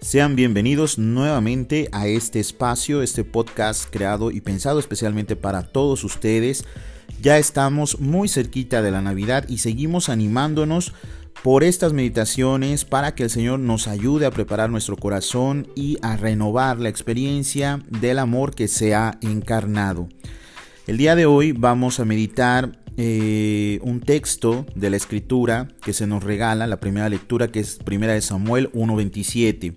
[0.00, 6.64] Sean bienvenidos nuevamente a este espacio, este podcast creado y pensado especialmente para todos ustedes.
[7.20, 10.94] Ya estamos muy cerquita de la Navidad y seguimos animándonos
[11.42, 16.16] por estas meditaciones para que el Señor nos ayude a preparar nuestro corazón y a
[16.16, 20.08] renovar la experiencia del amor que se ha encarnado.
[20.86, 26.06] El día de hoy vamos a meditar eh, un texto de la escritura que se
[26.06, 29.74] nos regala, la primera lectura que es primera de Samuel 1.27.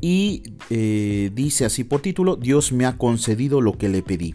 [0.00, 4.34] Y eh, dice así por título, Dios me ha concedido lo que le pedí.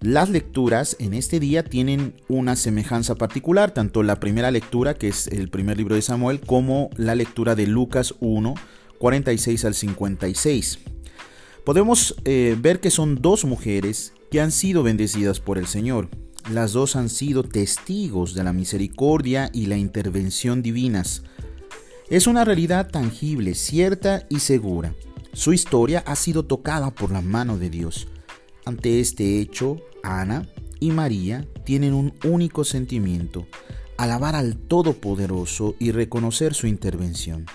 [0.00, 5.28] Las lecturas en este día tienen una semejanza particular, tanto la primera lectura, que es
[5.28, 8.54] el primer libro de Samuel, como la lectura de Lucas 1,
[8.98, 10.80] 46 al 56.
[11.64, 16.08] Podemos eh, ver que son dos mujeres que han sido bendecidas por el Señor.
[16.50, 21.22] Las dos han sido testigos de la misericordia y la intervención divinas.
[22.10, 24.94] Es una realidad tangible, cierta y segura.
[25.32, 28.08] Su historia ha sido tocada por la mano de Dios.
[28.64, 30.48] Ante este hecho, Ana
[30.78, 33.46] y María tienen un único sentimiento,
[33.96, 37.46] alabar al Todopoderoso y reconocer su intervención.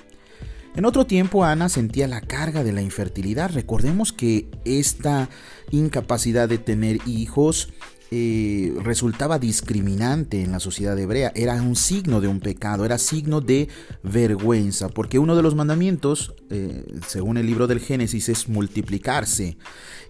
[0.75, 3.51] En otro tiempo Ana sentía la carga de la infertilidad.
[3.51, 5.27] Recordemos que esta
[5.71, 7.69] incapacidad de tener hijos
[8.09, 13.41] eh, resultaba discriminante en la sociedad hebrea, era un signo de un pecado, era signo
[13.41, 13.67] de
[14.01, 19.57] vergüenza, porque uno de los mandamientos, eh, según el libro del Génesis, es multiplicarse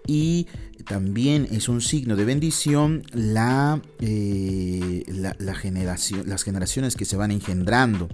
[0.05, 0.47] y
[0.85, 7.31] también es un signo de bendición la, eh, la, generación, las generaciones que se van
[7.31, 8.09] engendrando.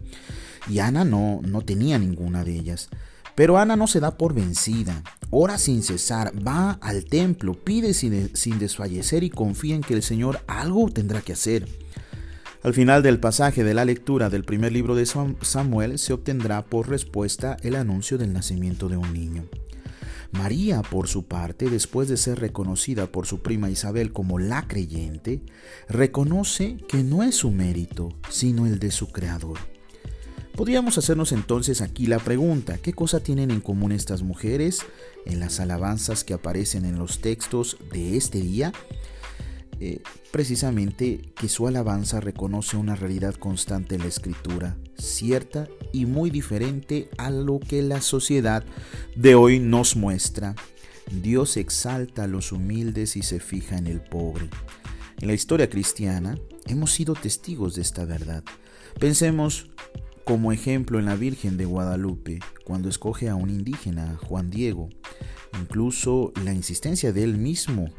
[0.69, 2.89] Y Ana no, no tenía ninguna de ellas.
[3.35, 8.59] Pero Ana no se da por vencida, ora sin cesar, va al templo, pide sin,
[8.59, 11.67] desfallecer y confía en que el Señor algo tendrá que hacer.
[12.61, 16.87] Al final del pasaje de la lectura del primer libro de Samuel se obtendrá por
[16.87, 19.45] respuesta el anuncio del nacimiento de un niño.
[20.31, 25.43] María, por su parte, después de ser reconocida por su prima Isabel como la creyente,
[25.89, 29.72] reconoce que no es su mérito, sino el de su Creador.
[30.55, 34.81] Podríamos hacernos entonces aquí la pregunta, ¿qué cosa tienen en común estas mujeres
[35.25, 38.71] en las alabanzas que aparecen en los textos de este día?
[39.79, 46.29] Eh, precisamente que su alabanza reconoce una realidad constante en la escritura, cierta y muy
[46.29, 48.63] diferente a lo que la sociedad
[49.15, 50.53] de hoy nos muestra.
[51.11, 54.49] Dios exalta a los humildes y se fija en el pobre.
[55.19, 56.37] En la historia cristiana
[56.67, 58.43] hemos sido testigos de esta verdad.
[58.99, 59.71] Pensemos
[60.23, 64.89] como ejemplo en la Virgen de Guadalupe, cuando escoge a un indígena, Juan Diego,
[65.59, 67.89] incluso la insistencia de él mismo,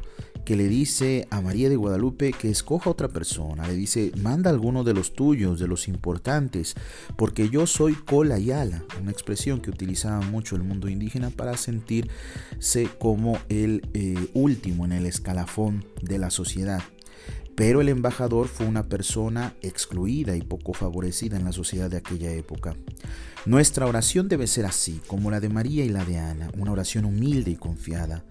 [0.45, 4.83] que le dice a María de Guadalupe que escoja otra persona, le dice, manda alguno
[4.83, 6.75] de los tuyos, de los importantes,
[7.17, 11.57] porque yo soy cola y ala, una expresión que utilizaba mucho el mundo indígena para
[11.57, 16.83] sentirse como el eh, último en el escalafón de la sociedad.
[17.55, 22.31] Pero el embajador fue una persona excluida y poco favorecida en la sociedad de aquella
[22.31, 22.75] época.
[23.45, 27.05] Nuestra oración debe ser así, como la de María y la de Ana, una oración
[27.05, 28.25] humilde y confiada.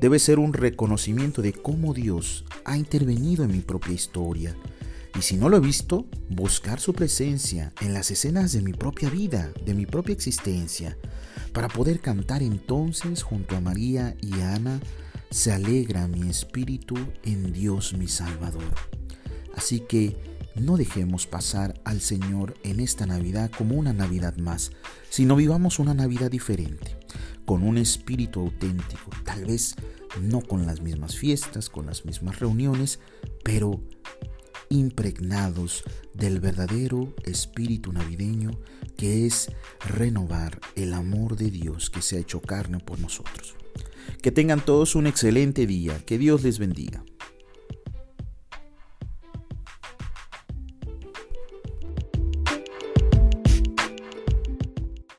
[0.00, 4.56] Debe ser un reconocimiento de cómo Dios ha intervenido en mi propia historia.
[5.18, 9.10] Y si no lo he visto, buscar su presencia en las escenas de mi propia
[9.10, 10.96] vida, de mi propia existencia,
[11.52, 14.80] para poder cantar entonces junto a María y Ana
[15.30, 18.74] se alegra mi espíritu en Dios mi Salvador.
[19.54, 20.16] Así que
[20.56, 24.72] no dejemos pasar al Señor en esta Navidad como una Navidad más,
[25.08, 26.96] sino vivamos una Navidad diferente,
[27.44, 29.76] con un espíritu auténtico, tal vez
[30.20, 32.98] no con las mismas fiestas, con las mismas reuniones,
[33.44, 33.80] pero
[34.68, 38.50] impregnados del verdadero espíritu navideño
[38.96, 39.50] que es
[39.88, 43.56] renovar el amor de Dios que se ha hecho carne por nosotros.
[44.22, 45.98] Que tengan todos un excelente día.
[46.06, 47.04] Que Dios les bendiga.